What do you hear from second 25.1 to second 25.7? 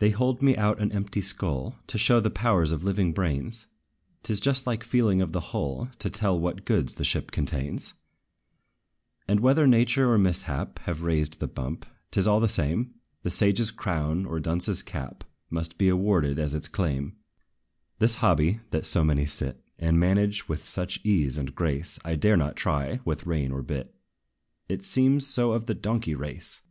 so of